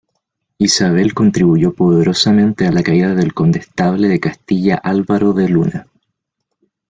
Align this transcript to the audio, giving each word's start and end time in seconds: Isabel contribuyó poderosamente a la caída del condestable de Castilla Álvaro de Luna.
Isabel 0.57 1.13
contribuyó 1.13 1.73
poderosamente 1.75 2.65
a 2.65 2.71
la 2.71 2.81
caída 2.81 3.13
del 3.13 3.35
condestable 3.35 4.07
de 4.07 4.19
Castilla 4.19 4.81
Álvaro 4.83 5.31
de 5.33 5.47
Luna. 5.47 5.85